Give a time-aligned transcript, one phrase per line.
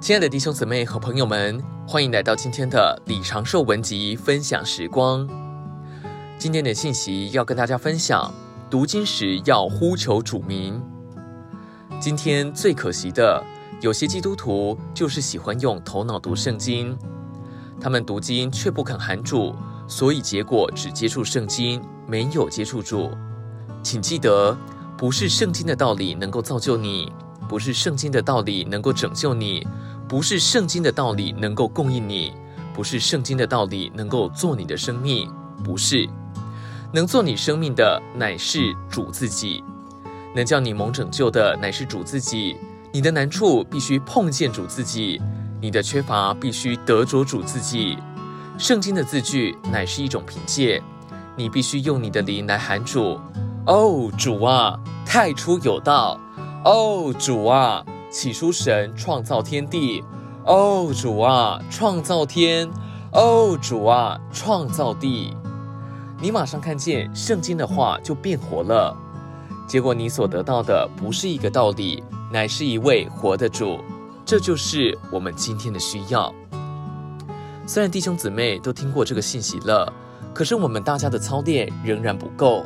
[0.00, 5.28] 亲爱的弟兄姊妹和朋友们，欢迎来到今天的李长寿文集分享时光。
[6.38, 8.32] 今天的信息要跟大家分享，
[8.70, 10.82] 读经时要呼求主名。
[12.00, 13.44] 今天最可惜的，
[13.82, 16.96] 有些基督徒就是喜欢用头脑读圣经，
[17.78, 19.54] 他们读经却不肯喊主，
[19.86, 21.78] 所以结果只接触圣经，
[22.08, 23.10] 没有接触主。
[23.82, 24.56] 请记得，
[24.96, 27.12] 不是圣经的道理能够造就你。
[27.48, 29.66] 不是圣经的道理能够拯救你，
[30.10, 32.32] 不是圣经的道理能够供应你，
[32.74, 35.30] 不是圣经的道理能够做你的生命，
[35.62, 36.08] 不是，
[36.92, 39.62] 能做你生命的乃是主自己，
[40.34, 42.56] 能叫你蒙拯救的乃是主自己。
[42.92, 45.22] 你的难处必须碰见主自己，
[45.60, 47.96] 你的缺乏必须得着主自己。
[48.58, 50.82] 圣经的字句乃是一种凭借，
[51.36, 53.16] 你必须用你的灵来喊主。
[53.64, 56.18] 哦，主啊，太初有道。
[56.64, 60.02] 哦，主啊，起初神创造天地。
[60.44, 62.68] 哦，主啊，创造天。
[63.12, 65.36] 哦，主啊，创造地。
[66.20, 68.96] 你马上看见圣经的话就变活了。
[69.66, 73.78] 结果你所得到的不是一个道理，乃是一位活的主。
[74.26, 76.32] 这就是我们今天的需要。
[77.66, 79.92] 虽然弟兄姊妹都听过这个信息了，
[80.34, 82.64] 可是我们大家的操练仍然不够。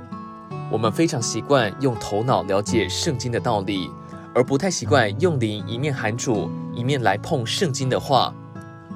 [0.70, 3.91] 我们非常习惯用头脑了解圣经的道理，
[4.34, 8.34] 而不太习惯用灵一面喊主，一面来碰圣经的话。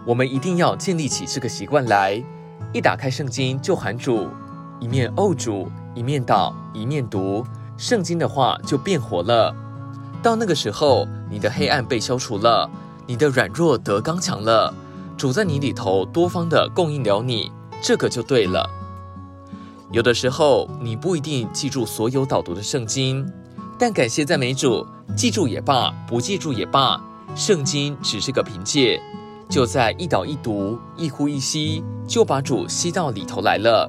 [0.04, 2.22] 我们一定要建立起这个习惯来，
[2.72, 4.26] 一打开圣经就喊主，
[4.80, 7.44] 一面哦主，一面祷，一面读
[7.76, 9.54] 圣经的话就变活了。
[10.22, 12.68] 到那个时候，你的黑暗被消除了，
[13.06, 14.74] 你的软弱得刚强了，
[15.16, 17.52] 主在你里头多方的供应了你，
[17.82, 18.68] 这个就对了。
[19.92, 23.30] 有的时候，你不一定记住所有导读的圣经，
[23.78, 24.84] 但感谢赞美主，
[25.16, 27.00] 记住也罢，不记住也罢，
[27.36, 29.00] 圣经只是个凭借，
[29.48, 33.88] 就在一祷一读、一呼一吸，就把主吸到里头来了。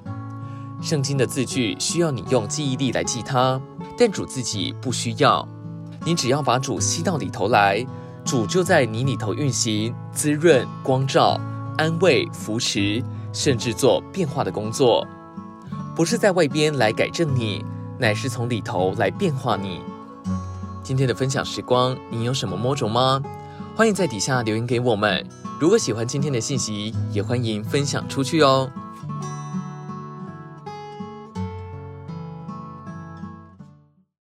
[0.79, 3.59] 圣经的字句需要你用记忆力来记它，
[3.97, 5.45] 但主自己不需要，
[6.05, 7.83] 你只要把主吸到里头来，
[8.23, 11.41] 主就在你里头运行，滋润、光照、
[11.79, 13.03] 安慰、扶持，
[13.33, 15.05] 甚至做变化的工作。
[15.95, 17.65] 不是在外边来改正你，
[17.99, 19.81] 乃是从里头来变化你。
[20.81, 23.21] 今天的分享时光，你有什么摸着吗？
[23.75, 25.25] 欢迎在底下留言给我们。
[25.59, 28.71] 如果喜欢今天的信息，也欢迎分享出去哦。